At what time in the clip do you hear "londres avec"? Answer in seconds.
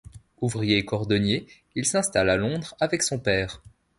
2.35-3.03